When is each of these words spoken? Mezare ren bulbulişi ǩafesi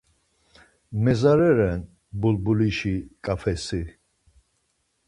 Mezare 1.03 1.49
ren 1.57 1.81
bulbulişi 2.19 2.95
ǩafesi 3.25 3.81